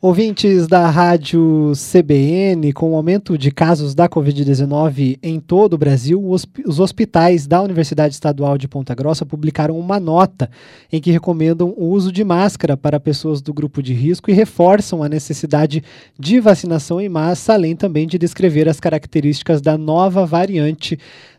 Ouvintes 0.00 0.68
da 0.68 0.88
rádio 0.88 1.72
CBN, 1.74 2.72
com 2.72 2.92
o 2.92 2.94
aumento 2.94 3.36
de 3.36 3.50
casos 3.50 3.96
da 3.96 4.08
Covid-19 4.08 5.18
em 5.20 5.40
todo 5.40 5.74
o 5.74 5.78
Brasil, 5.78 6.24
os 6.24 6.78
hospitais 6.78 7.48
da 7.48 7.60
Universidade 7.60 8.14
Estadual 8.14 8.56
de 8.56 8.68
Ponta 8.68 8.94
Grossa 8.94 9.26
publicaram 9.26 9.76
uma 9.76 9.98
nota 9.98 10.48
em 10.92 11.00
que 11.00 11.10
recomendam 11.10 11.74
o 11.76 11.86
uso 11.86 12.12
de 12.12 12.22
máscara 12.22 12.76
para 12.76 13.00
pessoas 13.00 13.42
do 13.42 13.52
grupo 13.52 13.82
de 13.82 13.92
risco 13.92 14.30
e 14.30 14.34
reforçam 14.34 15.02
a 15.02 15.08
necessidade 15.08 15.82
de 16.16 16.38
vacinação 16.38 17.00
em 17.00 17.08
massa, 17.08 17.54
além 17.54 17.74
também 17.74 18.06
de 18.06 18.18
descrever 18.18 18.68
as 18.68 18.78
características 18.78 19.60
da 19.60 19.76
nova 19.76 20.24
variante 20.24 20.96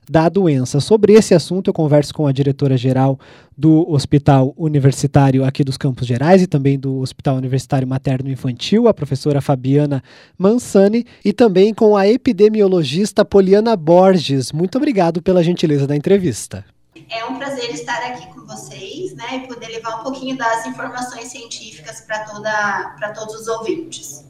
da 0.09 0.27
doença. 0.27 0.79
Sobre 0.79 1.13
esse 1.13 1.35
assunto, 1.35 1.69
eu 1.69 1.73
converso 1.73 2.11
com 2.15 2.25
a 2.25 2.31
diretora-geral 2.31 3.19
do 3.55 3.87
Hospital 3.87 4.55
Universitário 4.57 5.45
aqui 5.45 5.63
dos 5.63 5.77
Campos 5.77 6.07
Gerais 6.07 6.41
e 6.41 6.47
também 6.47 6.79
do 6.79 6.97
Hospital 6.97 7.35
Universitário 7.35 7.87
Materno 7.87 8.31
Infantil, 8.31 8.87
a 8.87 8.93
professora 8.93 9.39
Fabiana 9.39 10.03
Mansani, 10.35 11.05
e 11.23 11.31
também 11.31 11.75
com 11.75 11.95
a 11.95 12.07
epidemiologista 12.07 13.23
Poliana 13.23 13.75
Borges. 13.75 14.51
Muito 14.51 14.79
obrigado 14.79 15.21
pela 15.21 15.43
gentileza 15.43 15.85
da 15.85 15.95
entrevista. 15.95 16.65
É 17.07 17.23
um 17.25 17.37
prazer 17.37 17.69
estar 17.69 17.99
aqui 18.07 18.25
com 18.33 18.47
vocês, 18.47 19.13
né, 19.13 19.43
e 19.43 19.47
poder 19.47 19.67
levar 19.67 19.99
um 19.99 20.03
pouquinho 20.03 20.35
das 20.35 20.65
informações 20.65 21.27
científicas 21.27 22.01
para 22.01 22.25
toda 22.25 22.95
para 22.97 23.11
todos 23.11 23.35
os 23.35 23.47
ouvintes. 23.47 24.25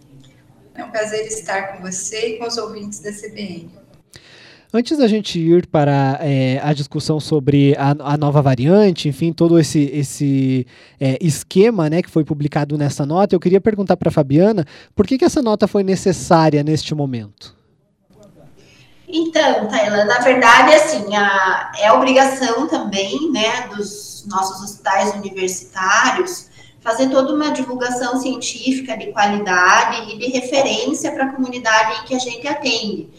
É 0.76 0.84
um 0.84 0.92
prazer 0.92 1.26
estar 1.26 1.74
com 1.74 1.84
você 1.84 2.36
e 2.36 2.38
com 2.38 2.48
os 2.48 2.58
ouvintes 2.58 3.00
da 3.00 3.12
CBN. 3.12 3.70
Antes 4.72 5.00
da 5.00 5.08
gente 5.08 5.40
ir 5.40 5.66
para 5.66 6.20
é, 6.22 6.60
a 6.64 6.74
discussão 6.74 7.20
sobre 7.20 7.76
a, 7.76 8.14
a, 8.14 8.18
nova 8.18 8.40
variante, 8.40 9.10
enfim, 9.10 9.34
todo 9.34 9.58
esse, 9.58 9.90
esse 9.92 10.68
é, 11.00 11.18
esquema 11.20 11.90
né, 11.90 12.04
que 12.04 12.10
foi 12.10 12.24
publicado 12.24 12.78
nessa 12.78 13.04
nota, 13.04 13.34
eu 13.34 13.40
queria 13.40 13.60
perguntar 13.60 13.98
para 13.98 14.10
a 14.10 14.12
Fabiana 14.12 14.64
por 14.96 15.08
que, 15.08 15.18
que 15.18 15.26
essa 15.26 15.42
nota 15.42 15.68
foi 15.68 15.84
necessária 15.84 16.62
neste 16.62 16.94
momento? 16.94 17.58
Então, 19.08 19.68
Taylor, 19.68 20.06
na 20.06 20.20
verdade, 20.20 20.76
assim, 20.76 21.16
a, 21.16 21.72
é 21.80 21.92
obrigação 21.92 22.68
também 22.68 23.32
né, 23.32 23.70
dos 23.76 24.24
nossos 24.30 24.62
hospitais 24.62 25.16
universitários 25.16 26.48
fazer 26.80 27.10
toda 27.10 27.34
uma 27.34 27.50
divulgação 27.50 28.22
científica 28.22 28.96
de 28.96 29.08
qualidade 29.08 30.14
e 30.14 30.18
de 30.20 30.28
referência 30.28 31.12
para 31.12 31.26
a 31.26 31.34
comunidade 31.34 32.02
em 32.02 32.06
que 32.06 32.14
a 32.16 32.20
gente 32.20 32.48
atende 32.48 33.10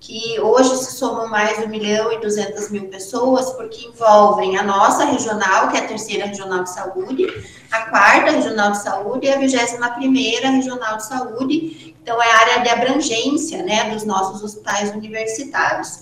que 0.00 0.40
hoje 0.40 0.76
se 0.76 0.96
somam 0.96 1.28
mais 1.28 1.58
de 1.58 1.66
1 1.66 1.68
milhão 1.68 2.10
e 2.10 2.20
200 2.20 2.70
mil 2.70 2.88
pessoas, 2.88 3.52
porque 3.52 3.86
envolvem 3.86 4.56
a 4.56 4.62
nossa 4.62 5.04
regional, 5.04 5.68
que 5.68 5.76
é 5.76 5.80
a 5.80 5.86
terceira 5.86 6.24
regional 6.24 6.64
de 6.64 6.70
saúde, 6.70 7.26
a 7.70 7.82
quarta 7.82 8.30
regional 8.30 8.72
de 8.72 8.82
saúde 8.82 9.26
e 9.26 9.30
a 9.30 9.38
vigésima 9.38 9.90
primeira 9.90 10.48
regional 10.48 10.96
de 10.96 11.06
saúde, 11.06 11.94
então 12.02 12.20
é 12.20 12.30
a 12.30 12.38
área 12.38 12.62
de 12.62 12.68
abrangência, 12.70 13.62
né, 13.62 13.90
dos 13.90 14.04
nossos 14.04 14.42
hospitais 14.42 14.90
universitários. 14.94 16.00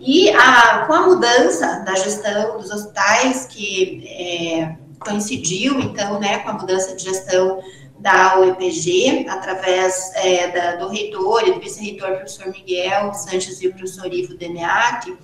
E 0.00 0.28
a, 0.30 0.84
com 0.86 0.92
a 0.92 1.06
mudança 1.06 1.84
da 1.86 1.94
gestão 1.94 2.58
dos 2.58 2.70
hospitais, 2.70 3.46
que 3.46 4.04
é, 4.08 4.76
coincidiu, 4.98 5.78
então, 5.80 6.18
né, 6.18 6.38
com 6.38 6.50
a 6.50 6.52
mudança 6.54 6.96
de 6.96 7.04
gestão 7.04 7.62
da 7.98 8.38
UEPG, 8.38 9.26
através 9.28 10.12
é, 10.16 10.48
da, 10.48 10.76
do 10.76 10.88
reitor 10.88 11.46
e 11.46 11.52
do 11.52 11.60
vice-reitor, 11.60 12.16
professor 12.16 12.48
Miguel 12.48 13.12
Sanches 13.14 13.60
e 13.62 13.68
o 13.68 13.72
professor 13.72 14.12
Ivo 14.12 14.36
Demeac, 14.36 15.16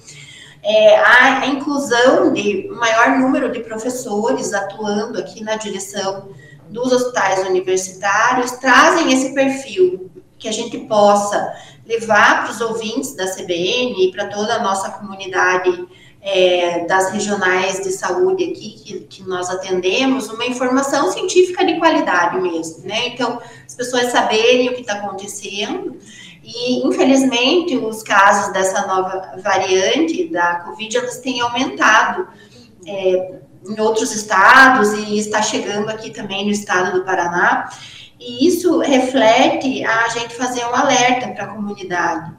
é, 0.62 0.96
a, 0.96 1.40
a, 1.40 1.46
inclusão 1.46 2.32
de 2.32 2.70
um 2.70 2.76
maior 2.76 3.18
número 3.18 3.50
de 3.50 3.60
professores 3.60 4.52
atuando 4.54 5.18
aqui 5.18 5.42
na 5.42 5.56
direção 5.56 6.28
dos 6.70 6.92
hospitais 6.92 7.46
universitários 7.46 8.52
trazem 8.52 9.12
esse 9.12 9.34
perfil 9.34 10.10
que 10.38 10.48
a 10.48 10.52
gente 10.52 10.78
possa 10.86 11.52
levar 11.84 12.44
para 12.44 12.52
os 12.52 12.60
ouvintes 12.60 13.14
da 13.14 13.26
CBN 13.26 14.06
e 14.06 14.12
para 14.12 14.28
toda 14.28 14.54
a 14.54 14.62
nossa 14.62 14.90
comunidade 14.90 15.86
é, 16.22 16.86
das 16.86 17.10
regionais 17.10 17.82
de 17.82 17.90
saúde 17.90 18.44
aqui 18.44 18.80
que, 18.84 19.00
que, 19.00 19.22
nós 19.28 19.50
atendemos, 19.50 20.28
uma 20.28 20.46
informação 20.46 21.10
científica 21.10 21.66
de 21.66 21.78
qualidade 21.80 22.40
mesmo, 22.40 22.86
né? 22.86 23.08
Então, 23.08 23.40
as 23.66 23.74
pessoas 23.74 24.12
saberem 24.12 24.68
o 24.68 24.74
que 24.74 24.82
está 24.82 24.94
acontecendo. 24.94 25.98
E, 26.44 26.86
infelizmente, 26.86 27.76
os 27.76 28.04
casos 28.04 28.52
dessa 28.52 28.86
nova 28.86 29.32
variante 29.42 30.28
da 30.28 30.60
Covid, 30.60 30.96
elas 30.96 31.18
têm 31.18 31.40
aumentado 31.40 32.28
é, 32.86 33.40
em 33.68 33.80
outros 33.80 34.14
estados 34.14 34.92
e 34.92 35.18
está 35.18 35.42
chegando 35.42 35.88
aqui 35.88 36.10
também 36.10 36.44
no 36.44 36.52
estado 36.52 36.98
do 36.98 37.04
Paraná. 37.04 37.68
E 38.18 38.46
isso 38.46 38.78
reflete 38.78 39.84
a 39.84 40.08
gente 40.08 40.34
fazer 40.34 40.64
um 40.66 40.74
alerta 40.74 41.28
para 41.28 41.44
a 41.44 41.48
comunidade 41.48 42.32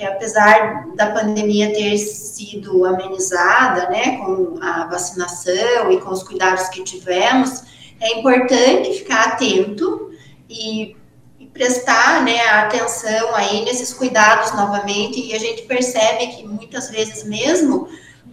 que 0.00 0.06
apesar 0.06 0.86
da 0.96 1.10
pandemia 1.10 1.74
ter 1.74 1.98
sido 1.98 2.86
amenizada, 2.86 3.90
né, 3.90 4.16
com 4.16 4.58
a 4.62 4.86
vacinação 4.86 5.92
e 5.92 6.00
com 6.00 6.08
os 6.08 6.22
cuidados 6.22 6.70
que 6.70 6.82
tivemos, 6.82 7.62
é 8.00 8.18
importante 8.18 8.94
ficar 8.94 9.24
atento 9.24 10.10
e, 10.48 10.96
e 11.38 11.46
prestar, 11.48 12.24
né, 12.24 12.40
atenção 12.48 13.34
aí 13.34 13.62
nesses 13.66 13.92
cuidados 13.92 14.52
novamente, 14.54 15.20
e 15.20 15.34
a 15.34 15.38
gente 15.38 15.62
percebe 15.62 16.28
que 16.28 16.48
muitas 16.48 16.88
vezes 16.88 17.22
mesmo 17.24 17.86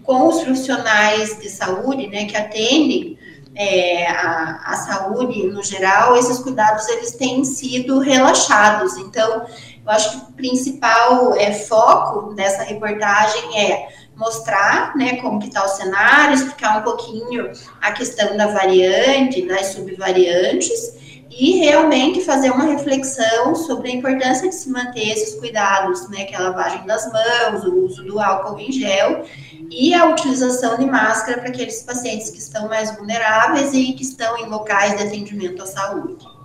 com 0.04 0.30
os 0.30 0.42
profissionais 0.44 1.38
de 1.38 1.50
saúde, 1.50 2.08
né, 2.08 2.28
que 2.28 2.38
atendem 2.38 3.20
é, 3.54 4.08
a, 4.10 4.62
a 4.68 4.76
saúde 4.76 5.44
no 5.48 5.62
geral, 5.62 6.16
esses 6.16 6.40
cuidados 6.40 6.88
eles 6.88 7.12
têm 7.16 7.44
sido 7.44 8.00
relaxados, 8.00 8.96
então 8.96 9.46
eu 9.88 9.92
acho 9.92 10.12
que 10.12 10.18
o 10.18 10.34
principal 10.34 11.34
é, 11.36 11.54
foco 11.54 12.34
dessa 12.34 12.62
reportagem 12.64 13.58
é 13.58 13.88
mostrar 14.18 14.94
né, 14.98 15.16
como 15.22 15.40
que 15.40 15.48
está 15.48 15.64
o 15.64 15.70
cenário, 15.70 16.36
explicar 16.36 16.80
um 16.80 16.84
pouquinho 16.84 17.52
a 17.82 17.92
questão 17.94 18.36
da 18.36 18.48
variante, 18.48 19.48
das 19.48 19.68
subvariantes, 19.68 20.98
e 21.30 21.60
realmente 21.60 22.22
fazer 22.22 22.52
uma 22.52 22.66
reflexão 22.66 23.56
sobre 23.56 23.90
a 23.90 23.94
importância 23.94 24.50
de 24.50 24.56
se 24.56 24.70
manter 24.70 25.10
esses 25.10 25.40
cuidados, 25.40 26.10
né, 26.10 26.26
que 26.26 26.36
é 26.36 26.38
a 26.38 26.50
lavagem 26.50 26.86
das 26.86 27.10
mãos, 27.12 27.64
o 27.64 27.86
uso 27.86 28.04
do 28.04 28.20
álcool 28.20 28.60
em 28.60 28.72
gel 28.72 29.24
e 29.70 29.94
a 29.94 30.06
utilização 30.06 30.78
de 30.78 30.86
máscara 30.86 31.40
para 31.40 31.50
aqueles 31.50 31.82
pacientes 31.84 32.30
que 32.30 32.40
estão 32.40 32.68
mais 32.68 32.94
vulneráveis 32.98 33.74
e 33.74 33.94
que 33.94 34.04
estão 34.04 34.38
em 34.38 34.48
locais 34.48 34.98
de 34.98 35.04
atendimento 35.04 35.62
à 35.64 35.66
saúde 35.66 36.37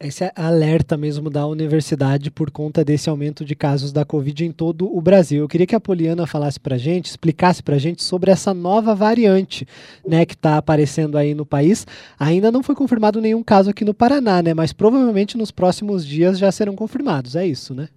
esse 0.00 0.30
alerta 0.36 0.96
mesmo 0.96 1.28
da 1.28 1.46
universidade 1.46 2.30
por 2.30 2.50
conta 2.50 2.84
desse 2.84 3.10
aumento 3.10 3.44
de 3.44 3.56
casos 3.56 3.92
da 3.92 4.04
Covid 4.04 4.44
em 4.44 4.52
todo 4.52 4.94
o 4.96 5.00
Brasil. 5.00 5.42
Eu 5.42 5.48
queria 5.48 5.66
que 5.66 5.74
a 5.74 5.80
Poliana 5.80 6.26
falasse 6.26 6.60
para 6.60 6.78
gente, 6.78 7.06
explicasse 7.06 7.62
para 7.62 7.78
gente 7.78 8.02
sobre 8.02 8.30
essa 8.30 8.54
nova 8.54 8.94
variante 8.94 9.66
né, 10.06 10.24
que 10.24 10.34
está 10.34 10.56
aparecendo 10.56 11.18
aí 11.18 11.34
no 11.34 11.44
país. 11.44 11.86
Ainda 12.18 12.52
não 12.52 12.62
foi 12.62 12.76
confirmado 12.76 13.20
nenhum 13.20 13.42
caso 13.42 13.70
aqui 13.70 13.84
no 13.84 13.92
Paraná, 13.92 14.40
né? 14.40 14.54
Mas 14.54 14.72
provavelmente 14.72 15.36
nos 15.36 15.50
próximos 15.50 16.06
dias 16.06 16.38
já 16.38 16.52
serão 16.52 16.76
confirmados. 16.76 17.34
É 17.34 17.44
isso, 17.44 17.74
né? 17.74 17.88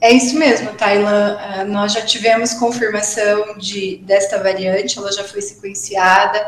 É 0.00 0.12
isso 0.12 0.38
mesmo, 0.38 0.72
Tailan. 0.74 1.36
Uh, 1.36 1.72
nós 1.72 1.92
já 1.92 2.02
tivemos 2.02 2.52
confirmação 2.54 3.56
de, 3.58 3.96
desta 4.04 4.40
variante, 4.42 4.98
ela 4.98 5.10
já 5.10 5.24
foi 5.24 5.40
sequenciada 5.40 6.38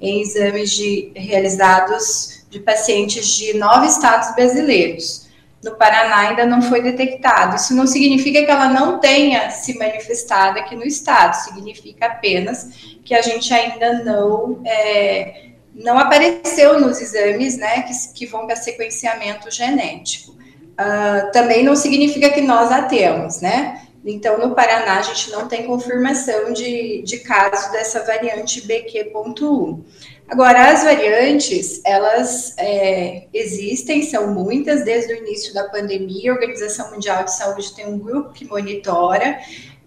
em 0.00 0.20
exames 0.20 0.70
de, 0.70 1.12
realizados 1.16 2.35
de 2.56 2.60
pacientes 2.60 3.28
de 3.36 3.54
nove 3.54 3.86
estados 3.86 4.34
brasileiros. 4.34 5.26
No 5.62 5.74
Paraná 5.76 6.28
ainda 6.28 6.46
não 6.46 6.62
foi 6.62 6.80
detectado. 6.80 7.56
Isso 7.56 7.74
não 7.74 7.86
significa 7.86 8.44
que 8.44 8.50
ela 8.50 8.68
não 8.68 8.98
tenha 8.98 9.50
se 9.50 9.76
manifestado 9.78 10.58
aqui 10.58 10.74
no 10.74 10.84
estado, 10.84 11.34
significa 11.34 12.06
apenas 12.06 12.96
que 13.04 13.14
a 13.14 13.22
gente 13.22 13.52
ainda 13.52 14.04
não 14.04 14.60
é, 14.64 15.46
não 15.74 15.98
apareceu 15.98 16.80
nos 16.80 17.00
exames, 17.00 17.56
né, 17.56 17.82
que, 17.82 17.92
que 18.14 18.26
vão 18.26 18.46
para 18.46 18.56
sequenciamento 18.56 19.50
genético. 19.50 20.32
Uh, 20.32 21.32
também 21.32 21.64
não 21.64 21.74
significa 21.74 22.30
que 22.30 22.42
nós 22.42 22.70
a 22.70 22.82
temos, 22.82 23.40
né? 23.40 23.85
Então, 24.06 24.38
no 24.38 24.54
Paraná, 24.54 24.98
a 24.98 25.02
gente 25.02 25.30
não 25.32 25.48
tem 25.48 25.66
confirmação 25.66 26.52
de, 26.52 27.02
de 27.02 27.18
caso 27.18 27.72
dessa 27.72 28.04
variante 28.04 28.60
BQ.1. 28.66 29.82
Agora, 30.28 30.70
as 30.70 30.84
variantes, 30.84 31.80
elas 31.84 32.54
é, 32.56 33.24
existem, 33.32 34.02
são 34.02 34.32
muitas, 34.32 34.84
desde 34.84 35.12
o 35.12 35.16
início 35.16 35.52
da 35.52 35.64
pandemia. 35.64 36.30
A 36.30 36.34
Organização 36.34 36.90
Mundial 36.92 37.24
de 37.24 37.32
Saúde 37.32 37.74
tem 37.74 37.86
um 37.86 37.98
grupo 37.98 38.32
que 38.32 38.44
monitora 38.44 39.38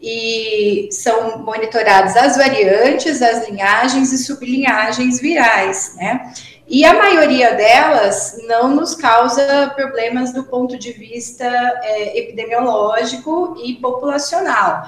e 0.01 0.87
são 0.91 1.39
monitoradas 1.39 2.15
as 2.15 2.37
variantes, 2.37 3.21
as 3.21 3.47
linhagens 3.49 4.13
e 4.13 4.17
sublinhagens 4.17 5.19
virais, 5.19 5.93
né? 5.95 6.33
E 6.69 6.85
a 6.85 6.93
maioria 6.93 7.55
delas 7.55 8.37
não 8.47 8.75
nos 8.75 8.93
causa 8.93 9.73
problemas 9.75 10.31
do 10.31 10.43
ponto 10.43 10.77
de 10.77 10.91
vista 10.91 11.43
é, 11.43 12.19
epidemiológico 12.19 13.55
e 13.65 13.73
populacional, 13.73 14.87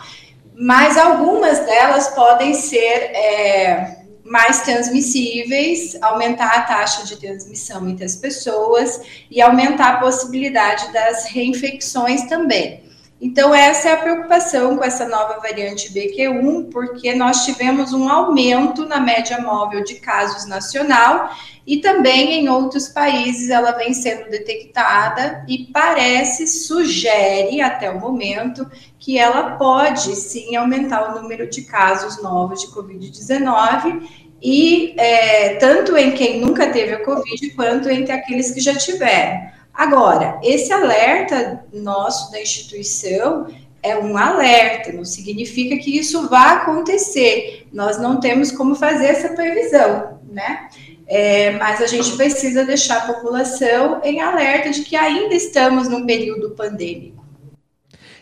mas 0.54 0.96
algumas 0.96 1.58
delas 1.66 2.10
podem 2.10 2.54
ser 2.54 2.78
é, 2.78 3.98
mais 4.24 4.62
transmissíveis, 4.62 5.98
aumentar 6.04 6.56
a 6.56 6.62
taxa 6.62 7.04
de 7.04 7.18
transmissão 7.18 7.90
entre 7.90 8.06
as 8.06 8.16
pessoas 8.16 9.02
e 9.32 9.42
aumentar 9.42 9.96
a 9.96 9.98
possibilidade 9.98 10.94
das 10.94 11.26
reinfecções 11.26 12.26
também. 12.26 12.91
Então, 13.22 13.54
essa 13.54 13.90
é 13.90 13.92
a 13.92 13.98
preocupação 13.98 14.76
com 14.76 14.84
essa 14.84 15.08
nova 15.08 15.40
variante 15.40 15.94
BQ1, 15.94 16.72
porque 16.72 17.14
nós 17.14 17.46
tivemos 17.46 17.94
um 17.94 18.10
aumento 18.10 18.84
na 18.88 19.00
média 19.00 19.40
móvel 19.40 19.84
de 19.84 19.96
casos 19.96 20.48
nacional 20.48 21.30
e 21.66 21.78
também 21.78 22.34
em 22.34 22.50
outros 22.50 22.88
países 22.90 23.52
ela 23.52 23.74
vem 23.74 23.94
sendo 23.94 24.28
detectada 24.32 25.46
e 25.48 25.70
parece, 25.72 26.48
sugere 26.48 27.62
até 27.62 27.92
o 27.92 28.00
momento, 28.00 28.70
que 28.98 29.20
ela 29.20 29.52
pode 29.52 30.16
sim 30.16 30.56
aumentar 30.56 31.12
o 31.12 31.22
número 31.22 31.48
de 31.48 31.62
casos 31.62 32.24
novos 32.24 32.62
de 32.62 32.68
Covid-19 32.70 34.02
e 34.42 34.96
é, 34.98 35.56
tanto 35.58 35.96
em 35.96 36.14
quem 36.14 36.42
nunca 36.42 36.72
teve 36.72 36.96
a 36.96 37.06
Covid 37.06 37.52
quanto 37.52 37.88
entre 37.88 38.12
aqueles 38.12 38.50
que 38.50 38.60
já 38.60 38.76
tiveram. 38.76 39.61
Agora, 39.82 40.40
esse 40.44 40.72
alerta 40.72 41.66
nosso 41.74 42.32
da 42.32 42.40
instituição 42.40 43.48
é 43.82 43.98
um 43.98 44.16
alerta, 44.16 44.92
não 44.92 45.04
significa 45.04 45.76
que 45.76 45.98
isso 45.98 46.30
vá 46.30 46.52
acontecer. 46.52 47.66
Nós 47.74 47.98
não 47.98 48.20
temos 48.20 48.52
como 48.52 48.76
fazer 48.76 49.08
essa 49.08 49.30
previsão, 49.30 50.20
né? 50.30 50.70
É, 51.08 51.54
mas 51.54 51.82
a 51.82 51.88
gente 51.88 52.16
precisa 52.16 52.64
deixar 52.64 52.98
a 52.98 53.14
população 53.14 54.00
em 54.04 54.22
alerta 54.22 54.70
de 54.70 54.84
que 54.84 54.96
ainda 54.96 55.34
estamos 55.34 55.90
num 55.90 56.06
período 56.06 56.52
pandêmico. 56.52 57.21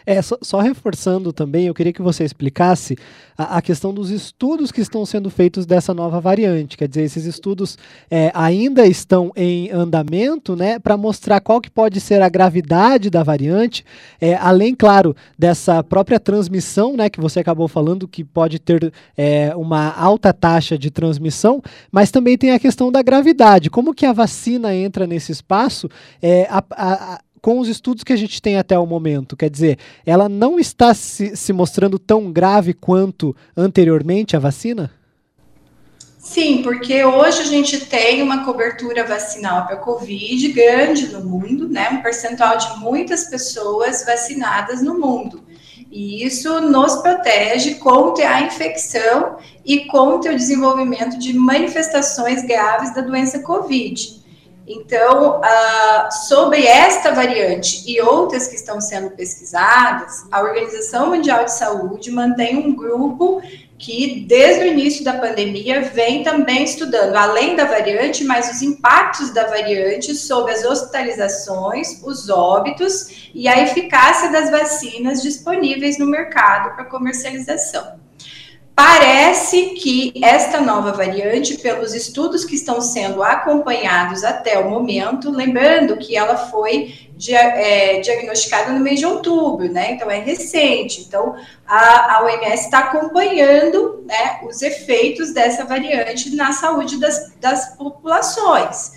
É, 0.06 0.22
só, 0.22 0.38
só, 0.42 0.60
reforçando 0.60 1.32
também, 1.32 1.68
eu 1.68 1.74
queria 1.74 1.94
que 1.94 2.02
você 2.02 2.24
explicasse 2.24 2.98
a, 3.38 3.58
a, 3.58 3.62
questão 3.62 3.94
dos 3.94 4.10
estudos 4.10 4.72
que 4.72 4.82
estão 4.82 5.06
sendo 5.06 5.30
feitos 5.30 5.66
dessa 5.66 5.94
nova 5.94 6.20
variante. 6.20 6.78
Quer 6.78 6.88
dizer, 6.88 7.04
esses 7.04 7.26
estudos 7.26 7.78
é, 8.10 8.32
ainda 8.34 8.86
estão 8.86 9.32
em 9.36 9.70
andamento, 9.72 10.56
né, 10.56 10.80
para 10.80 10.98
mostrar 10.98 11.40
qual 11.40 11.62
que 11.62 11.70
pode 11.70 12.00
ser 12.00 12.22
a 12.22 12.30
gravidade 12.30 13.10
da 13.10 13.24
variante, 13.24 13.86
é, 14.20 14.36
além, 14.36 14.74
claro, 14.74 15.16
dessa 15.38 15.84
própria 15.84 16.20
transmissão, 16.20 16.96
né, 16.96 17.10
que 17.10 17.22
você 17.22 17.40
acabou 17.40 17.68
falando, 17.68 18.08
que 18.08 18.24
pode 18.24 18.60
ter 18.60 18.92
é, 19.18 19.54
uma 19.56 19.92
alta 19.92 20.34
taxa 20.34 20.78
de 20.78 20.90
transmissão, 20.90 21.62
mas 21.92 22.12
também 22.12 22.38
tem 22.38 22.52
a 22.52 22.60
questão 22.60 22.92
da 22.92 23.02
gravidade. 23.02 23.70
Como 23.70 23.94
que 23.94 24.06
a 24.06 24.14
vacina 24.14 24.74
entra 24.74 25.06
nesse 25.06 25.32
espaço? 25.32 25.90
É, 26.22 26.48
a, 26.50 26.64
a, 26.72 27.22
com 27.42 27.60
os 27.60 27.68
estudos 27.68 28.04
que 28.04 28.14
a 28.14 28.18
gente 28.18 28.42
tem 28.42 28.58
até 28.58 28.78
o 28.78 28.86
momento. 28.86 29.36
Quer 29.36 29.50
dizer, 29.50 29.78
ela 30.06 30.30
não 30.30 30.60
está 30.60 30.94
se, 30.94 31.36
se 31.36 31.54
mostrando 31.54 31.98
tão 31.98 32.32
grave 32.32 32.74
quanto 32.74 33.36
anteriormente 33.56 34.36
a 34.36 34.40
vacina? 34.40 34.92
Sim, 36.20 36.62
porque 36.62 37.04
hoje 37.04 37.42
a 37.42 37.46
gente 37.46 37.86
tem 37.86 38.22
uma 38.22 38.44
cobertura 38.44 39.06
vacinal 39.06 39.66
para 39.66 39.78
Covid 39.78 40.50
grande 40.50 41.08
no 41.08 41.24
mundo, 41.24 41.68
né? 41.68 41.90
Um 41.90 42.02
percentual 42.02 42.58
de 42.58 42.80
muitas 42.80 43.26
pessoas 43.26 44.06
vacinadas 44.06 44.82
no 44.82 45.00
mundo. 45.00 45.44
E 45.92 46.24
isso 46.24 46.62
nos 46.62 46.98
protege 46.98 47.76
contra 47.76 48.36
a 48.36 48.42
infecção 48.44 49.38
e 49.66 49.86
contra 49.86 50.34
o 50.34 50.36
desenvolvimento 50.36 51.18
de 51.18 51.34
manifestações 51.34 52.44
graves 52.44 52.94
da 52.94 53.02
doença 53.02 53.40
Covid. 53.40 54.19
Então, 54.72 55.40
uh, 55.40 56.12
sobre 56.28 56.64
esta 56.64 57.12
variante 57.12 57.84
e 57.92 58.00
outras 58.00 58.46
que 58.46 58.56
estão 58.56 58.80
sendo 58.80 59.10
pesquisadas, 59.10 60.28
a 60.32 60.42
Organização 60.42 61.08
Mundial 61.08 61.44
de 61.44 61.54
Saúde 61.54 62.12
mantém 62.12 62.56
um 62.56 62.76
grupo 62.76 63.42
que, 63.80 64.26
desde 64.28 64.66
o 64.66 64.68
início 64.68 65.04
da 65.04 65.14
pandemia, 65.14 65.82
vem 65.82 66.22
também 66.22 66.64
estudando, 66.64 67.16
além 67.16 67.56
da 67.56 67.66
variante, 67.66 68.24
mas 68.24 68.52
os 68.52 68.62
impactos 68.62 69.34
da 69.34 69.48
variante 69.48 70.14
sobre 70.14 70.52
as 70.52 70.64
hospitalizações, 70.64 72.04
os 72.04 72.30
óbitos 72.30 73.32
e 73.34 73.48
a 73.48 73.64
eficácia 73.64 74.32
das 74.32 74.52
vacinas 74.52 75.24
disponíveis 75.24 75.98
no 75.98 76.06
mercado 76.06 76.76
para 76.76 76.86
comercialização. 76.86 78.00
Parece 78.80 79.72
que 79.72 80.14
esta 80.24 80.62
nova 80.62 80.94
variante, 80.94 81.58
pelos 81.58 81.94
estudos 81.94 82.46
que 82.46 82.56
estão 82.56 82.80
sendo 82.80 83.22
acompanhados 83.22 84.24
até 84.24 84.58
o 84.58 84.70
momento, 84.70 85.30
lembrando 85.30 85.98
que 85.98 86.16
ela 86.16 86.38
foi 86.38 86.96
é, 87.30 88.00
diagnosticada 88.00 88.72
no 88.72 88.80
mês 88.80 89.00
de 89.02 89.06
outubro, 89.06 89.70
né? 89.70 89.92
Então 89.92 90.10
é 90.10 90.20
recente. 90.20 91.02
Então 91.02 91.36
a, 91.68 92.20
a 92.20 92.24
OMS 92.24 92.64
está 92.64 92.80
acompanhando 92.80 94.06
né, 94.08 94.40
os 94.48 94.62
efeitos 94.62 95.34
dessa 95.34 95.66
variante 95.66 96.34
na 96.34 96.54
saúde 96.54 96.98
das, 97.02 97.34
das 97.42 97.76
populações. 97.76 98.94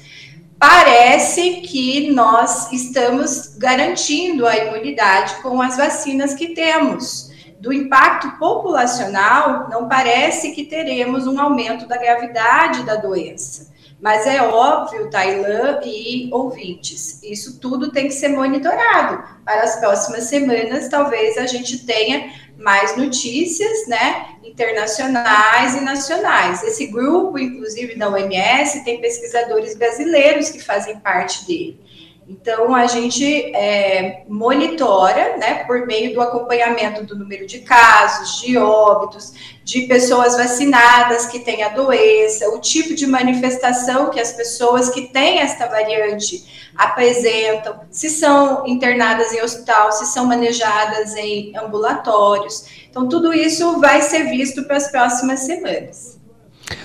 Parece 0.61 1.55
que 1.63 2.13
nós 2.13 2.71
estamos 2.73 3.57
garantindo 3.59 4.47
a 4.47 4.57
imunidade 4.57 5.43
com 5.43 5.61
as 5.61 5.77
vacinas 5.77 6.35
que 6.35 6.55
temos 6.55 7.32
do 7.63 7.73
impacto 7.73 8.39
populacional, 8.41 9.69
não 9.71 9.89
parece 9.89 10.51
que 10.51 10.65
teremos 10.65 11.29
um 11.29 11.41
aumento 11.41 11.87
da 11.87 11.97
gravidade 11.97 12.83
da 12.83 12.97
doença. 12.97 13.73
Mas 14.01 14.27
é 14.27 14.43
óbvio, 14.43 15.09
Tailã 15.09 15.79
e 15.85 16.29
ouvintes, 16.33 17.23
isso 17.23 17.61
tudo 17.61 17.93
tem 17.93 18.09
que 18.09 18.15
ser 18.15 18.31
monitorado. 18.31 19.23
Para 19.45 19.63
as 19.63 19.79
próximas 19.79 20.25
semanas, 20.25 20.89
talvez 20.89 21.39
a 21.39 21.47
gente 21.47 21.87
tenha 21.87 22.33
mais 22.59 22.97
notícias, 22.97 23.87
né, 23.87 24.27
internacionais 24.43 25.77
e 25.77 25.83
nacionais. 25.83 26.65
Esse 26.65 26.89
grupo, 26.89 27.39
inclusive 27.39 27.95
da 27.95 28.11
OMS, 28.11 28.85
tem 28.85 29.01
pesquisadores 29.01 29.77
brasileiros 29.77 30.51
que 30.51 30.59
fazem 30.59 30.99
parte 30.99 31.47
dele. 31.47 31.81
Então, 32.29 32.75
a 32.75 32.87
gente 32.87 33.55
é, 33.55 34.23
monitora, 34.29 35.37
né, 35.39 35.65
por 35.65 35.87
meio 35.87 36.15
do 36.15 36.21
acompanhamento 36.21 37.05
do 37.05 37.19
número 37.19 37.47
de 37.47 37.59
casos, 37.61 38.41
de 38.41 38.57
óbitos, 38.57 39.33
de 39.65 39.83
pessoas 39.83 40.37
vacinadas 40.37 41.27
que 41.27 41.41
têm 41.41 41.63
a 41.65 41.71
doença, 41.71 42.49
o 42.51 42.61
tipo 42.61 42.95
de 42.95 43.07
manifestação 43.07 44.11
que 44.11 44.21
as 44.21 44.33
pessoas 44.33 44.89
que 44.89 45.09
têm 45.09 45.41
esta 45.41 45.67
variante 45.67 46.71
apresentam, 46.77 47.81
se 47.91 48.09
são 48.09 48.67
internadas 48.67 49.33
em 49.33 49.43
hospital, 49.43 49.91
se 49.91 50.07
são 50.07 50.25
manejadas 50.25 51.17
em 51.17 51.57
ambulatórios. 51.57 52.87
Então, 52.89 53.09
tudo 53.09 53.35
isso 53.35 53.81
vai 53.81 54.01
ser 54.01 54.25
visto 54.31 54.63
para 54.65 54.77
as 54.77 54.91
próximas 54.91 55.41
semanas. 55.41 56.22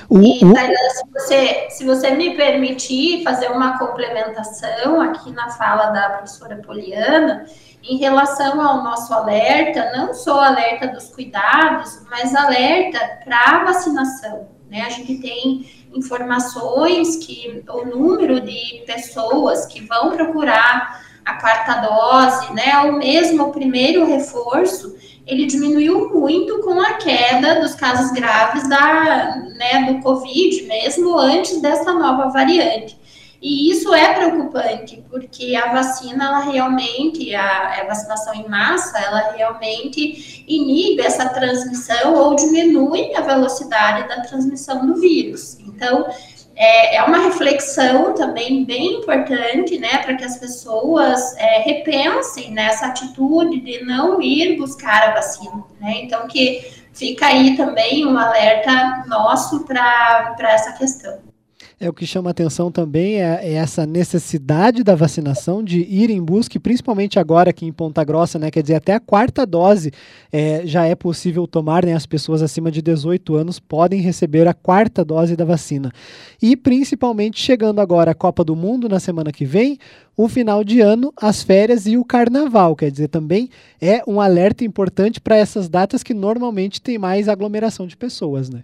O, 0.09 0.19
e, 0.19 0.39
se, 0.39 1.05
você, 1.11 1.67
se 1.69 1.85
você 1.85 2.11
me 2.11 2.35
permitir 2.35 3.23
fazer 3.23 3.51
uma 3.51 3.77
complementação 3.77 5.01
aqui 5.01 5.31
na 5.31 5.49
fala 5.49 5.87
da 5.87 6.09
professora 6.09 6.57
Poliana, 6.57 7.45
em 7.83 7.97
relação 7.97 8.59
ao 8.59 8.83
nosso 8.83 9.13
alerta, 9.13 9.91
não 9.95 10.13
só 10.13 10.41
alerta 10.41 10.87
dos 10.87 11.09
cuidados, 11.09 12.01
mas 12.09 12.35
alerta 12.35 12.99
para 13.23 13.39
a 13.39 13.65
vacinação. 13.65 14.49
Né? 14.69 14.81
A 14.81 14.89
gente 14.89 15.19
tem 15.19 15.87
informações 15.93 17.17
que 17.17 17.63
o 17.69 17.85
número 17.85 18.41
de 18.41 18.83
pessoas 18.85 19.65
que 19.65 19.85
vão 19.85 20.11
procurar 20.11 21.06
a 21.27 21.33
quarta 21.33 21.73
dose, 21.81 22.53
né, 22.53 22.83
ou 22.85 22.93
mesmo 22.93 23.43
o 23.43 23.51
primeiro 23.51 24.05
reforço, 24.05 24.95
ele 25.25 25.45
diminuiu 25.45 26.09
muito 26.09 26.61
com 26.61 26.79
a 26.79 26.93
queda 26.93 27.59
dos 27.59 27.75
casos 27.75 28.11
graves 28.11 28.67
da, 28.69 29.35
né, 29.57 29.91
do 29.91 30.01
Covid, 30.01 30.63
mesmo 30.63 31.17
antes 31.17 31.61
dessa 31.61 31.91
nova 31.91 32.29
variante. 32.29 32.97
E 33.41 33.69
isso 33.69 33.93
é 33.93 34.13
preocupante, 34.13 35.03
porque 35.11 35.55
a 35.55 35.71
vacina, 35.71 36.25
ela 36.25 36.39
realmente, 36.39 37.35
a, 37.35 37.81
a, 37.81 37.85
vacinação 37.85 38.33
em 38.33 38.47
massa, 38.47 38.97
ela 38.97 39.31
realmente 39.33 40.43
inibe 40.47 41.01
essa 41.01 41.29
transmissão 41.29 42.15
ou 42.15 42.35
diminui 42.35 43.13
a 43.15 43.21
velocidade 43.21 44.07
da 44.07 44.21
transmissão 44.21 44.87
do 44.87 44.95
vírus. 44.95 45.59
Então, 45.59 46.07
é, 46.57 46.95
é 46.95 47.03
uma 47.03 47.19
reflexão 47.19 48.15
também 48.15 48.65
bem 48.65 48.95
importante, 48.95 49.77
né, 49.77 49.99
para 49.99 50.15
que 50.15 50.25
as 50.25 50.37
pessoas 50.37 51.37
é, 51.37 51.59
repensem 51.61 52.51
nessa 52.51 52.87
atitude 52.87 53.59
de 53.59 53.85
não 53.85 54.19
ir 54.19 54.57
buscar 54.57 55.09
a 55.09 55.13
vacina, 55.13 55.63
né? 55.79 56.01
Então, 56.01 56.27
que 56.27 56.65
fica 56.93 57.27
aí 57.27 57.55
também 57.55 58.07
um 58.07 58.17
alerta 58.17 59.03
nosso 59.07 59.65
para 59.65 60.35
essa 60.39 60.73
questão. 60.73 61.26
É 61.79 61.87
o 61.87 61.93
que 61.93 62.07
chama 62.07 62.31
atenção 62.31 62.71
também 62.71 63.21
é, 63.21 63.39
é, 63.43 63.53
essa 63.53 63.85
necessidade 63.85 64.83
da 64.83 64.95
vacinação 64.95 65.63
de 65.63 65.81
ir 65.81 66.09
em 66.09 66.19
busca, 66.19 66.59
principalmente 66.59 67.19
agora 67.19 67.51
aqui 67.51 67.67
em 67.67 67.71
Ponta 67.71 68.03
Grossa, 68.03 68.39
né? 68.39 68.49
Quer 68.49 68.63
dizer, 68.63 68.73
até 68.73 68.95
a 68.95 68.99
quarta 68.99 69.45
dose 69.45 69.91
é, 70.31 70.65
já 70.65 70.85
é 70.85 70.95
possível 70.95 71.45
tomar, 71.45 71.85
né? 71.85 71.93
As 71.93 72.07
pessoas 72.07 72.41
acima 72.41 72.71
de 72.71 72.81
18 72.81 73.35
anos 73.35 73.59
podem 73.59 74.01
receber 74.01 74.47
a 74.47 74.55
quarta 74.55 75.05
dose 75.05 75.35
da 75.35 75.45
vacina. 75.45 75.91
E 76.41 76.57
principalmente 76.57 77.39
chegando 77.39 77.79
agora 77.79 78.09
a 78.09 78.15
Copa 78.15 78.43
do 78.43 78.55
Mundo 78.55 78.89
na 78.89 78.99
semana 78.99 79.31
que 79.31 79.45
vem, 79.45 79.77
o 80.15 80.27
final 80.27 80.63
de 80.63 80.81
ano, 80.81 81.13
as 81.15 81.43
férias 81.43 81.85
e 81.85 81.95
o 81.95 82.03
carnaval. 82.03 82.75
Quer 82.75 82.89
dizer, 82.89 83.07
também 83.07 83.51
é 83.79 84.01
um 84.07 84.19
alerta 84.19 84.65
importante 84.65 85.21
para 85.21 85.37
essas 85.37 85.69
datas 85.69 86.01
que 86.01 86.15
normalmente 86.15 86.81
tem 86.81 86.97
mais 86.97 87.29
aglomeração 87.29 87.85
de 87.85 87.95
pessoas, 87.95 88.49
né? 88.49 88.63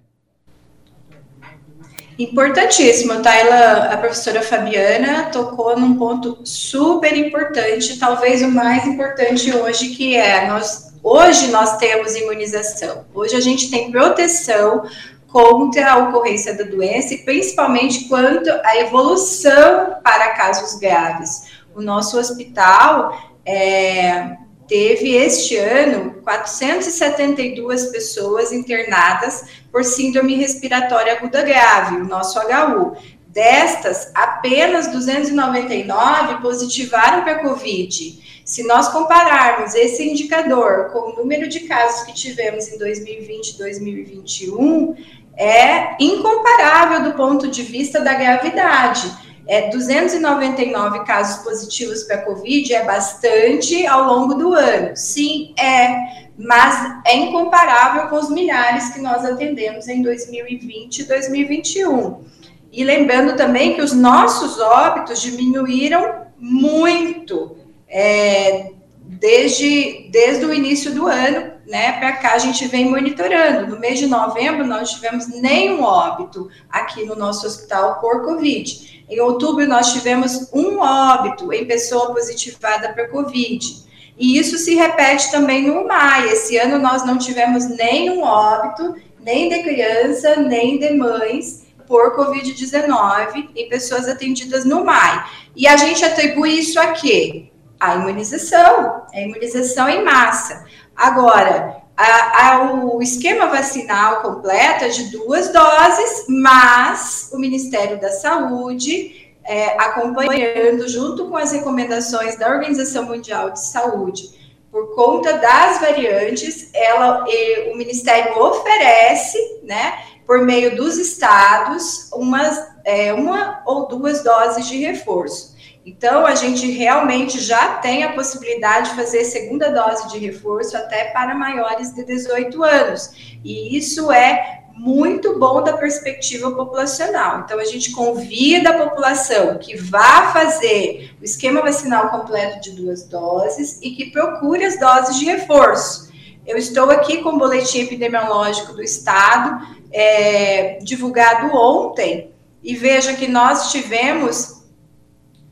Importantíssimo, 2.17 3.21
Taila. 3.21 3.89
A 3.91 3.97
professora 3.97 4.41
Fabiana 4.41 5.29
tocou 5.31 5.77
num 5.77 5.95
ponto 5.95 6.39
super 6.43 7.15
importante, 7.17 7.97
talvez 7.97 8.41
o 8.41 8.49
mais 8.49 8.85
importante 8.85 9.55
hoje, 9.55 9.89
que 9.89 10.15
é 10.15 10.47
nós 10.47 10.93
hoje 11.03 11.47
nós 11.47 11.77
temos 11.77 12.15
imunização. 12.15 13.05
Hoje 13.13 13.35
a 13.35 13.41
gente 13.41 13.69
tem 13.69 13.91
proteção 13.91 14.83
contra 15.27 15.91
a 15.91 15.97
ocorrência 15.97 16.55
da 16.55 16.63
doença 16.63 17.13
e 17.13 17.17
principalmente 17.17 18.07
quanto 18.07 18.49
à 18.63 18.77
evolução 18.77 19.95
para 20.03 20.29
casos 20.35 20.79
graves. 20.79 21.45
O 21.75 21.81
nosso 21.81 22.17
hospital 22.19 23.17
é, 23.45 24.37
teve 24.67 25.15
este 25.15 25.55
ano 25.57 26.21
472 26.23 27.85
pessoas 27.87 28.51
internadas 28.51 29.45
por 29.71 29.83
síndrome 29.83 30.35
respiratória 30.35 31.13
aguda 31.13 31.41
grave, 31.41 31.97
o 31.97 32.05
nosso 32.05 32.39
HU. 32.39 32.95
Destas, 33.27 34.11
apenas 34.13 34.91
299 34.91 36.41
positivaram 36.41 37.23
para 37.23 37.39
Covid. 37.39 38.43
Se 38.45 38.63
nós 38.67 38.89
compararmos 38.89 39.73
esse 39.73 40.07
indicador 40.07 40.91
com 40.91 41.11
o 41.11 41.15
número 41.15 41.47
de 41.47 41.61
casos 41.61 42.03
que 42.03 42.13
tivemos 42.13 42.67
em 42.67 42.77
2020 42.77 43.49
e 43.49 43.57
2021, 43.57 44.95
é 45.35 45.95
incomparável 45.99 47.09
do 47.09 47.17
ponto 47.17 47.47
de 47.47 47.63
vista 47.63 48.01
da 48.01 48.13
gravidade. 48.13 49.11
É, 49.45 49.69
299 49.69 51.03
casos 51.05 51.43
positivos 51.43 52.03
para 52.03 52.19
Covid 52.19 52.73
é 52.73 52.85
bastante 52.85 53.85
ao 53.85 54.05
longo 54.05 54.35
do 54.35 54.53
ano. 54.53 54.95
Sim, 54.95 55.53
é, 55.59 56.29
mas 56.37 57.01
é 57.05 57.17
incomparável 57.17 58.07
com 58.07 58.15
os 58.15 58.29
milhares 58.29 58.93
que 58.93 59.01
nós 59.01 59.25
atendemos 59.25 59.87
em 59.87 60.01
2020 60.01 60.99
e 60.99 61.03
2021. 61.03 62.23
E 62.71 62.83
lembrando 62.83 63.35
também 63.35 63.75
que 63.75 63.81
os 63.81 63.93
nossos 63.93 64.59
óbitos 64.59 65.21
diminuíram 65.21 66.23
muito 66.39 67.57
é, 67.87 68.71
desde, 69.03 70.09
desde 70.09 70.45
o 70.45 70.53
início 70.53 70.91
do 70.91 71.07
ano, 71.07 71.52
né, 71.65 71.93
para 71.93 72.13
cá 72.13 72.33
a 72.33 72.37
gente 72.39 72.67
vem 72.67 72.89
monitorando. 72.89 73.67
No 73.67 73.79
mês 73.79 73.99
de 73.99 74.07
novembro, 74.07 74.65
nós 74.65 74.91
tivemos 74.91 75.27
nenhum 75.27 75.83
óbito 75.83 76.49
aqui 76.69 77.05
no 77.05 77.15
nosso 77.15 77.45
hospital 77.45 77.99
por 77.99 78.23
Covid. 78.23 79.05
Em 79.09 79.19
outubro, 79.19 79.67
nós 79.67 79.93
tivemos 79.93 80.49
um 80.53 80.79
óbito 80.79 81.53
em 81.53 81.65
pessoa 81.65 82.13
positivada 82.13 82.93
para 82.93 83.07
Covid. 83.09 83.83
E 84.17 84.37
isso 84.37 84.57
se 84.57 84.75
repete 84.75 85.31
também 85.31 85.67
no 85.67 85.87
maio. 85.87 86.29
Esse 86.29 86.57
ano 86.57 86.77
nós 86.77 87.05
não 87.05 87.17
tivemos 87.17 87.67
nenhum 87.67 88.21
óbito, 88.23 88.95
nem 89.19 89.49
de 89.49 89.63
criança, 89.63 90.35
nem 90.35 90.77
de 90.77 90.91
mães 90.93 91.63
por 91.87 92.15
Covid-19 92.15 93.49
em 93.55 93.69
pessoas 93.69 94.07
atendidas 94.07 94.65
no 94.65 94.83
MAI. 94.83 95.25
E 95.55 95.67
a 95.67 95.77
gente 95.77 96.03
atribui 96.03 96.59
isso 96.59 96.79
a 96.79 96.87
quê? 96.87 97.49
A 97.79 97.95
imunização, 97.95 99.03
a 99.13 99.19
imunização 99.19 99.89
em 99.89 100.03
massa. 100.03 100.65
Agora, 100.95 101.83
a, 101.95 102.47
a, 102.47 102.73
o 102.85 103.01
esquema 103.01 103.47
vacinal 103.47 104.21
completo 104.21 104.85
é 104.85 104.89
de 104.89 105.11
duas 105.11 105.49
doses, 105.49 106.25
mas 106.27 107.29
o 107.31 107.37
Ministério 107.37 107.99
da 107.99 108.09
Saúde, 108.09 109.35
é, 109.45 109.75
acompanhando 109.81 110.87
junto 110.87 111.29
com 111.29 111.37
as 111.37 111.51
recomendações 111.51 112.37
da 112.37 112.49
Organização 112.49 113.05
Mundial 113.05 113.51
de 113.51 113.59
Saúde, 113.59 114.43
por 114.71 114.95
conta 114.95 115.37
das 115.37 115.79
variantes, 115.79 116.71
ela, 116.73 117.25
o 117.71 117.77
Ministério 117.77 118.35
oferece, 118.41 119.37
né, 119.61 119.99
por 120.25 120.41
meio 120.41 120.75
dos 120.75 120.97
estados, 120.97 122.09
umas, 122.11 122.59
é, 122.83 123.13
uma 123.13 123.61
ou 123.67 123.87
duas 123.87 124.23
doses 124.23 124.67
de 124.67 124.77
reforço. 124.77 125.53
Então, 125.85 126.25
a 126.25 126.33
gente 126.33 126.71
realmente 126.71 127.41
já 127.41 127.75
tem 127.75 128.03
a 128.03 128.13
possibilidade 128.13 128.91
de 128.91 128.95
fazer 128.95 129.25
segunda 129.25 129.69
dose 129.69 130.09
de 130.09 130.17
reforço 130.17 130.77
até 130.77 131.05
para 131.05 131.35
maiores 131.35 131.93
de 131.93 132.05
18 132.05 132.63
anos. 132.63 133.37
E 133.43 133.77
isso 133.77 134.09
é 134.09 134.63
muito 134.75 135.37
bom 135.37 135.61
da 135.61 135.73
perspectiva 135.73 136.51
populacional. 136.51 137.41
Então, 137.41 137.59
a 137.59 137.65
gente 137.65 137.91
convida 137.91 138.69
a 138.69 138.87
população 138.89 139.57
que 139.57 139.75
vá 139.75 140.31
fazer 140.31 141.13
o 141.21 141.23
esquema 141.23 141.61
vacinal 141.61 142.09
completo 142.09 142.61
de 142.61 142.71
duas 142.71 143.03
doses 143.03 143.79
e 143.81 143.91
que 143.91 144.09
procure 144.09 144.63
as 144.63 144.79
doses 144.79 145.19
de 145.19 145.25
reforço. 145.25 146.11
Eu 146.45 146.57
estou 146.57 146.89
aqui 146.91 147.21
com 147.21 147.29
o 147.29 147.37
boletim 147.37 147.81
epidemiológico 147.81 148.73
do 148.73 148.81
Estado, 148.81 149.65
é, 149.91 150.79
divulgado 150.81 151.55
ontem, 151.55 152.31
e 152.63 152.75
veja 152.75 153.13
que 153.13 153.27
nós 153.27 153.71
tivemos 153.71 154.52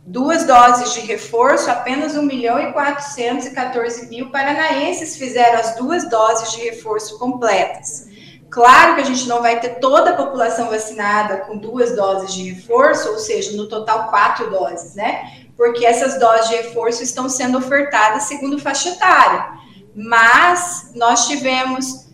duas 0.05 0.45
doses 0.45 0.93
de 0.93 1.01
reforço, 1.01 1.69
apenas 1.69 2.15
1 2.15 2.23
milhão 2.23 2.59
e 2.59 2.73
414 2.73 4.07
mil 4.09 4.31
paranaenses 4.31 5.15
fizeram 5.15 5.59
as 5.59 5.75
duas 5.75 6.09
doses 6.09 6.51
de 6.53 6.61
reforço 6.61 7.19
completas. 7.19 8.09
Claro 8.49 8.95
que 8.95 9.01
a 9.01 9.05
gente 9.05 9.29
não 9.29 9.41
vai 9.41 9.59
ter 9.61 9.79
toda 9.79 10.09
a 10.09 10.15
população 10.15 10.69
vacinada 10.69 11.37
com 11.37 11.57
duas 11.57 11.95
doses 11.95 12.33
de 12.33 12.51
reforço, 12.51 13.09
ou 13.09 13.17
seja, 13.17 13.55
no 13.55 13.67
total 13.69 14.09
quatro 14.09 14.49
doses, 14.49 14.95
né? 14.95 15.45
Porque 15.55 15.85
essas 15.85 16.19
doses 16.19 16.49
de 16.49 16.55
reforço 16.57 17.01
estão 17.01 17.29
sendo 17.29 17.59
ofertadas 17.59 18.23
segundo 18.23 18.59
faixa 18.59 18.89
etária. 18.89 19.51
Mas 19.95 20.91
nós 20.95 21.27
tivemos 21.27 22.07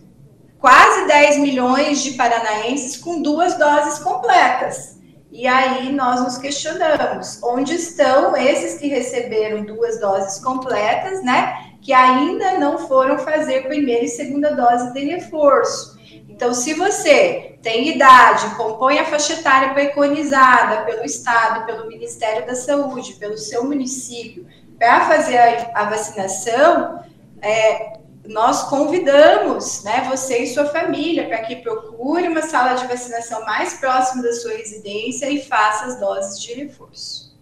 quase 0.60 1.06
10 1.08 1.38
milhões 1.38 2.02
de 2.02 2.12
paranaenses 2.12 2.96
com 2.96 3.20
duas 3.20 3.58
doses 3.58 3.98
completas. 3.98 4.97
E 5.30 5.46
aí 5.46 5.92
nós 5.92 6.22
nos 6.22 6.38
questionamos 6.38 7.42
onde 7.42 7.74
estão 7.74 8.34
esses 8.36 8.78
que 8.78 8.88
receberam 8.88 9.62
duas 9.64 10.00
doses 10.00 10.42
completas, 10.42 11.22
né? 11.22 11.74
Que 11.82 11.92
ainda 11.92 12.58
não 12.58 12.78
foram 12.78 13.18
fazer 13.18 13.66
primeira 13.66 14.04
e 14.04 14.08
segunda 14.08 14.54
dose 14.54 14.92
de 14.92 15.04
reforço. 15.04 15.98
Então, 16.28 16.54
se 16.54 16.72
você 16.74 17.58
tem 17.60 17.88
idade, 17.88 18.54
compõe 18.56 18.98
a 18.98 19.04
faixa 19.04 19.34
etária 19.34 19.74
preconizada 19.74 20.84
pelo 20.84 21.04
Estado, 21.04 21.66
pelo 21.66 21.88
Ministério 21.88 22.46
da 22.46 22.54
Saúde, 22.54 23.14
pelo 23.14 23.36
seu 23.36 23.64
município, 23.64 24.46
para 24.78 25.06
fazer 25.08 25.36
a, 25.36 25.70
a 25.74 25.84
vacinação, 25.90 27.02
é, 27.42 27.98
nós 28.28 28.64
convidamos 28.64 29.82
né, 29.84 30.06
você 30.08 30.42
e 30.42 30.46
sua 30.46 30.66
família 30.66 31.26
para 31.26 31.38
que 31.38 31.56
procure 31.56 32.28
uma 32.28 32.42
sala 32.42 32.74
de 32.74 32.86
vacinação 32.86 33.42
mais 33.46 33.74
próxima 33.80 34.22
da 34.22 34.32
sua 34.34 34.52
residência 34.52 35.30
e 35.30 35.42
faça 35.42 35.86
as 35.86 35.98
doses 35.98 36.40
de 36.40 36.52
reforço. 36.52 37.34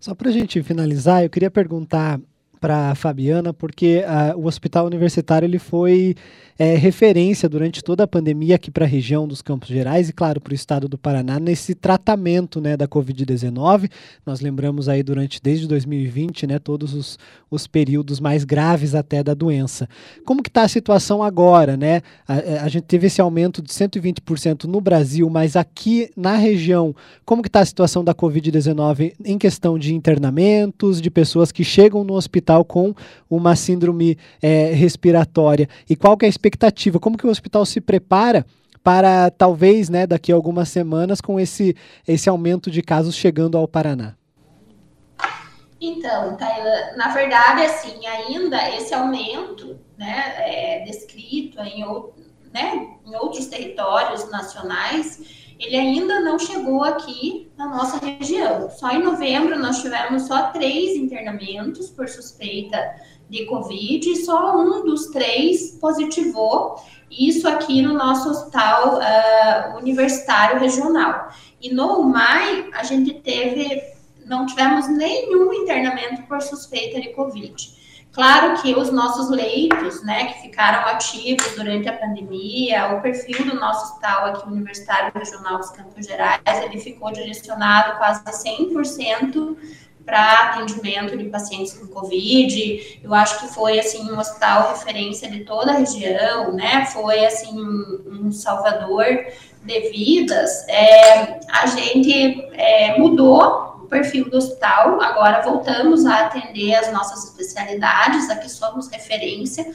Só 0.00 0.16
para 0.16 0.28
a 0.28 0.32
gente 0.32 0.60
finalizar, 0.62 1.22
eu 1.22 1.30
queria 1.30 1.50
perguntar 1.50 2.20
para 2.60 2.90
a 2.90 2.94
Fabiana, 2.96 3.54
porque 3.54 4.02
uh, 4.02 4.36
o 4.36 4.46
hospital 4.46 4.86
universitário 4.86 5.46
ele 5.46 5.60
foi 5.60 6.16
é, 6.58 6.74
referência 6.74 7.48
durante 7.48 7.84
toda 7.84 8.02
a 8.02 8.06
pandemia 8.06 8.56
aqui 8.56 8.68
para 8.68 8.84
a 8.84 8.88
região 8.88 9.28
dos 9.28 9.40
Campos 9.40 9.68
Gerais 9.68 10.08
e, 10.08 10.12
claro, 10.12 10.40
para 10.40 10.50
o 10.50 10.54
estado 10.54 10.88
do 10.88 10.98
Paraná 10.98 11.38
nesse 11.38 11.72
tratamento 11.72 12.60
né, 12.60 12.76
da 12.76 12.88
Covid-19. 12.88 13.88
Nós 14.26 14.40
lembramos 14.40 14.88
aí 14.88 15.04
durante, 15.04 15.40
desde 15.40 15.68
2020, 15.68 16.48
né, 16.48 16.58
todos 16.58 16.94
os, 16.94 17.16
os 17.48 17.68
períodos 17.68 18.18
mais 18.18 18.42
graves 18.42 18.96
até 18.96 19.22
da 19.22 19.34
doença. 19.34 19.88
Como 20.24 20.42
que 20.42 20.48
está 20.48 20.62
a 20.62 20.68
situação 20.68 21.22
agora? 21.22 21.76
Né? 21.76 22.02
A, 22.26 22.64
a 22.64 22.68
gente 22.68 22.84
teve 22.84 23.06
esse 23.06 23.20
aumento 23.20 23.62
de 23.62 23.72
120% 23.72 24.64
no 24.64 24.80
Brasil, 24.80 25.30
mas 25.30 25.54
aqui 25.54 26.10
na 26.16 26.34
região, 26.34 26.92
como 27.24 27.40
que 27.40 27.48
está 27.48 27.60
a 27.60 27.66
situação 27.66 28.02
da 28.02 28.12
Covid-19 28.12 29.12
em 29.24 29.38
questão 29.38 29.78
de 29.78 29.94
internamentos, 29.94 31.00
de 31.00 31.08
pessoas 31.08 31.52
que 31.52 31.62
chegam 31.62 32.02
no 32.02 32.14
hospital 32.14 32.64
com 32.64 32.92
uma 33.30 33.54
síndrome 33.54 34.18
é, 34.42 34.72
respiratória? 34.72 35.68
E 35.88 35.94
qual 35.94 36.16
que 36.16 36.24
é 36.24 36.26
a 36.26 36.28
expectativa 36.28 36.47
expectativa? 36.48 36.98
Como 36.98 37.16
que 37.16 37.26
o 37.26 37.30
hospital 37.30 37.64
se 37.66 37.80
prepara 37.80 38.44
para 38.82 39.30
talvez, 39.30 39.88
né, 39.88 40.06
daqui 40.06 40.32
a 40.32 40.34
algumas 40.34 40.68
semanas, 40.68 41.20
com 41.20 41.38
esse, 41.38 41.76
esse 42.06 42.28
aumento 42.28 42.70
de 42.70 42.82
casos 42.82 43.14
chegando 43.14 43.58
ao 43.58 43.68
Paraná? 43.68 44.14
Então, 45.80 46.36
Taylor, 46.36 46.96
na 46.96 47.08
verdade, 47.08 47.62
assim, 47.62 48.04
ainda 48.06 48.68
esse 48.76 48.92
aumento, 48.92 49.78
né, 49.96 50.34
é, 50.38 50.84
descrito 50.84 51.60
em, 51.60 51.84
né, 52.52 52.88
em 53.06 53.14
outros 53.14 53.46
territórios 53.46 54.28
nacionais, 54.30 55.48
ele 55.58 55.76
ainda 55.76 56.20
não 56.20 56.38
chegou 56.38 56.82
aqui 56.82 57.50
na 57.56 57.66
nossa 57.66 57.98
região. 58.04 58.70
Só 58.70 58.90
em 58.90 59.02
novembro 59.02 59.58
nós 59.58 59.80
tivemos 59.80 60.22
só 60.22 60.50
três 60.50 60.96
internamentos 60.96 61.90
por 61.90 62.08
suspeita 62.08 62.78
de 63.28 63.44
Covid, 63.46 64.16
só 64.24 64.56
um 64.56 64.84
dos 64.84 65.06
três 65.06 65.72
positivou, 65.80 66.76
isso 67.10 67.48
aqui 67.48 67.82
no 67.82 67.94
nosso 67.94 68.28
hospital 68.28 68.98
uh, 68.98 69.78
universitário 69.78 70.60
regional. 70.60 71.30
E 71.60 71.72
no 71.72 72.02
MAI, 72.02 72.68
a 72.72 72.82
gente 72.82 73.14
teve, 73.14 73.82
não 74.26 74.46
tivemos 74.46 74.88
nenhum 74.88 75.52
internamento 75.52 76.22
por 76.22 76.40
suspeita 76.42 77.00
de 77.00 77.08
Covid. 77.10 77.78
Claro 78.12 78.60
que 78.60 78.74
os 78.74 78.90
nossos 78.90 79.30
leitos, 79.30 80.02
né, 80.02 80.26
que 80.26 80.42
ficaram 80.42 80.88
ativos 80.88 81.54
durante 81.54 81.88
a 81.88 81.96
pandemia, 81.96 82.94
o 82.94 83.00
perfil 83.00 83.44
do 83.44 83.54
nosso 83.54 83.92
hospital 83.92 84.26
aqui, 84.26 84.48
Universitário 84.48 85.12
Regional 85.14 85.58
dos 85.58 85.70
Campos 85.70 86.04
Gerais, 86.04 86.40
ele 86.64 86.80
ficou 86.80 87.12
direcionado 87.12 87.96
quase 87.98 88.24
100% 88.24 89.56
para 90.08 90.48
atendimento 90.48 91.18
de 91.18 91.24
pacientes 91.24 91.74
com 91.74 91.86
Covid. 91.86 93.00
Eu 93.04 93.12
acho 93.12 93.40
que 93.40 93.48
foi, 93.52 93.78
assim, 93.78 94.10
um 94.10 94.18
hospital 94.18 94.70
referência 94.70 95.30
de 95.30 95.44
toda 95.44 95.72
a 95.72 95.74
região, 95.76 96.52
né, 96.52 96.86
foi, 96.86 97.26
assim, 97.26 97.60
um, 97.60 98.32
salvador 98.32 99.04
de 99.62 99.80
vidas. 99.90 100.66
É, 100.68 101.38
a 101.50 101.66
gente 101.66 102.42
é, 102.54 102.98
mudou 102.98 103.68
perfil 103.88 104.30
do 104.30 104.36
hospital. 104.36 105.00
Agora 105.00 105.42
voltamos 105.42 106.06
a 106.06 106.26
atender 106.26 106.74
as 106.74 106.92
nossas 106.92 107.24
especialidades, 107.24 108.30
aqui 108.30 108.50
somos 108.50 108.88
referência. 108.88 109.66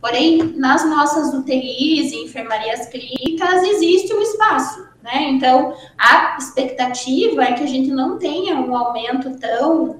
Porém, 0.00 0.42
nas 0.56 0.84
nossas 0.84 1.32
UTIs 1.32 2.12
e 2.12 2.24
enfermarias 2.24 2.86
clínicas 2.86 3.62
existe 3.62 4.12
um 4.12 4.20
espaço, 4.20 4.88
né? 5.02 5.30
Então, 5.30 5.74
a 5.98 6.36
expectativa 6.38 7.42
é 7.42 7.52
que 7.52 7.62
a 7.62 7.66
gente 7.66 7.90
não 7.90 8.18
tenha 8.18 8.56
um 8.56 8.74
aumento 8.76 9.36
tão 9.38 9.96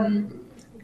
um, 0.00 0.28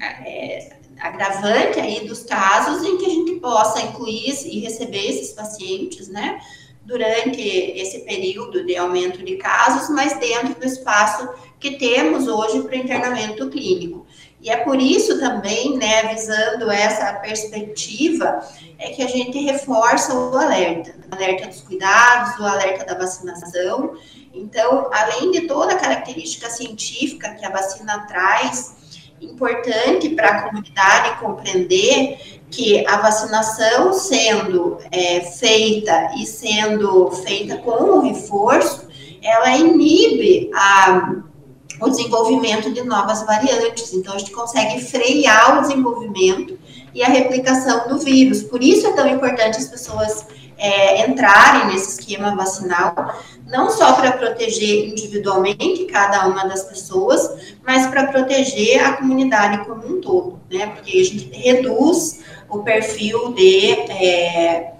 é, 0.00 0.76
agravante 1.00 1.80
aí 1.80 2.06
dos 2.06 2.24
casos 2.24 2.84
em 2.86 2.98
que 2.98 3.06
a 3.06 3.10
gente 3.10 3.40
possa 3.40 3.80
incluir 3.82 4.34
e 4.46 4.60
receber 4.60 5.08
esses 5.08 5.32
pacientes, 5.32 6.08
né? 6.08 6.40
Durante 6.84 7.40
esse 7.40 8.00
período 8.00 8.64
de 8.64 8.76
aumento 8.76 9.22
de 9.24 9.36
casos, 9.36 9.90
mas 9.90 10.18
dentro 10.18 10.54
do 10.54 10.66
espaço 10.66 11.28
que 11.60 11.76
temos 11.76 12.26
hoje 12.26 12.62
para 12.62 12.76
internamento 12.76 13.48
clínico. 13.48 14.06
E 14.40 14.50
é 14.50 14.56
por 14.58 14.80
isso 14.80 15.18
também, 15.18 15.76
né, 15.76 16.14
visando 16.14 16.70
essa 16.70 17.12
perspectiva, 17.14 18.40
é 18.78 18.90
que 18.90 19.02
a 19.02 19.08
gente 19.08 19.38
reforça 19.40 20.14
o 20.14 20.36
alerta, 20.36 20.94
o 21.10 21.14
alerta 21.14 21.48
dos 21.48 21.60
cuidados, 21.62 22.38
o 22.38 22.44
alerta 22.44 22.84
da 22.84 22.94
vacinação. 22.94 23.94
Então, 24.32 24.88
além 24.92 25.32
de 25.32 25.42
toda 25.42 25.72
a 25.72 25.78
característica 25.78 26.48
científica 26.48 27.34
que 27.34 27.44
a 27.44 27.50
vacina 27.50 28.06
traz, 28.06 28.76
importante 29.20 30.10
para 30.10 30.28
a 30.28 30.42
comunidade 30.42 31.18
compreender 31.18 32.40
que 32.50 32.86
a 32.86 32.98
vacinação 32.98 33.92
sendo 33.92 34.78
é, 34.92 35.20
feita 35.20 36.12
e 36.16 36.24
sendo 36.24 37.10
feita 37.10 37.56
com 37.58 37.70
o 37.70 38.00
reforço, 38.00 38.88
ela 39.20 39.56
inibe 39.56 40.50
a 40.54 41.16
o 41.80 41.88
desenvolvimento 41.88 42.72
de 42.72 42.82
novas 42.82 43.24
variantes. 43.24 43.92
Então, 43.92 44.14
a 44.14 44.18
gente 44.18 44.30
consegue 44.30 44.80
frear 44.84 45.58
o 45.58 45.62
desenvolvimento 45.62 46.58
e 46.94 47.02
a 47.02 47.08
replicação 47.08 47.88
do 47.88 47.98
vírus. 47.98 48.42
Por 48.42 48.62
isso 48.62 48.86
é 48.86 48.92
tão 48.92 49.08
importante 49.08 49.58
as 49.58 49.68
pessoas 49.68 50.26
é, 50.58 51.06
entrarem 51.06 51.68
nesse 51.68 52.00
esquema 52.00 52.34
vacinal, 52.34 53.14
não 53.46 53.70
só 53.70 53.92
para 53.92 54.12
proteger 54.12 54.88
individualmente 54.88 55.84
cada 55.84 56.26
uma 56.26 56.44
das 56.46 56.64
pessoas, 56.64 57.56
mas 57.64 57.86
para 57.86 58.08
proteger 58.08 58.84
a 58.84 58.94
comunidade 58.94 59.64
como 59.64 59.86
um 59.86 60.00
todo, 60.00 60.40
né? 60.50 60.66
Porque 60.66 60.98
a 60.98 61.04
gente 61.04 61.30
reduz 61.32 62.20
o 62.48 62.58
perfil 62.58 63.32
de, 63.32 63.70
é, 63.70 64.72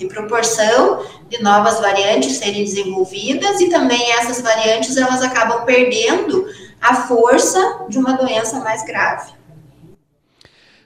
de 0.00 0.06
proporção 0.06 1.04
de 1.28 1.42
novas 1.42 1.78
variantes 1.78 2.38
serem 2.38 2.64
desenvolvidas 2.64 3.60
e 3.60 3.68
também 3.68 4.12
essas 4.12 4.40
variantes 4.40 4.96
elas 4.96 5.22
acabam 5.22 5.64
perdendo 5.66 6.46
a 6.80 6.94
força 7.06 7.84
de 7.88 7.98
uma 7.98 8.14
doença 8.14 8.58
mais 8.60 8.82
grave. 8.82 9.30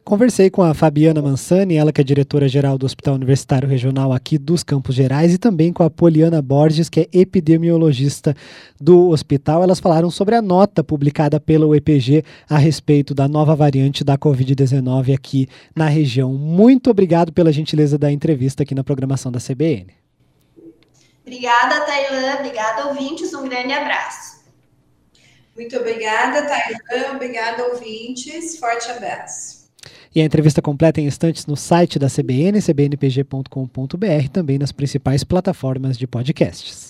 Conversei 0.05 0.51
com 0.51 0.63
a 0.63 0.75
Fabiana 0.75 1.23
Mansani, 1.23 1.77
ela 1.77 1.91
que 1.91 1.99
é 1.99 2.05
diretora-geral 2.05 2.77
do 2.77 2.85
Hospital 2.85 3.15
Universitário 3.15 3.67
Regional 3.67 4.13
aqui 4.13 4.37
dos 4.37 4.63
Campos 4.63 4.95
Gerais, 4.95 5.33
e 5.33 5.39
também 5.39 5.73
com 5.73 5.83
a 5.83 5.89
Poliana 5.89 6.43
Borges, 6.43 6.91
que 6.91 7.01
é 7.01 7.09
epidemiologista 7.11 8.37
do 8.79 9.09
hospital. 9.09 9.63
Elas 9.63 9.81
falaram 9.81 10.11
sobre 10.11 10.35
a 10.35 10.43
nota 10.43 10.85
publicada 10.85 11.41
pelo 11.41 11.75
EPG 11.75 12.23
a 12.51 12.59
respeito 12.59 13.15
da 13.15 13.27
nova 13.27 13.57
variante 13.57 14.05
da 14.05 14.19
Covid-19 14.19 15.15
aqui 15.15 15.49
na 15.75 15.87
região. 15.87 16.35
Muito 16.35 16.91
obrigado 16.91 17.33
pela 17.33 17.51
gentileza 17.51 17.97
da 17.97 18.13
entrevista 18.13 18.63
aqui 18.63 18.75
na 18.75 18.85
programação 18.85 19.33
da 19.33 19.41
CBN. 19.41 19.87
Obrigada, 21.23 21.81
Tailã. 21.87 22.35
Obrigada, 22.41 22.89
ouvintes. 22.89 23.33
Um 23.33 23.49
grande 23.49 23.73
abraço. 23.73 24.45
Muito 25.57 25.75
obrigada, 25.79 26.43
Tailã. 26.43 27.15
Obrigada, 27.15 27.65
ouvintes. 27.69 28.59
Forte 28.59 28.91
abraço. 28.91 29.54
E 30.15 30.21
a 30.21 30.25
entrevista 30.25 30.63
completa 30.63 31.01
em 31.01 31.07
instantes 31.07 31.45
no 31.47 31.57
site 31.57 31.99
da 31.99 32.09
CBN, 32.09 32.61
cbnpg.com.br, 32.61 34.29
também 34.33 34.59
nas 34.59 34.71
principais 34.71 35.25
plataformas 35.25 35.99
de 35.99 36.07
podcasts. 36.07 36.84